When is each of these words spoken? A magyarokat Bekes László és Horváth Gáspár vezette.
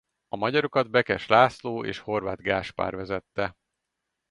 A 0.27 0.35
magyarokat 0.37 0.89
Bekes 0.89 1.27
László 1.27 1.83
és 1.85 1.99
Horváth 1.99 2.41
Gáspár 2.41 2.95
vezette. 2.95 3.53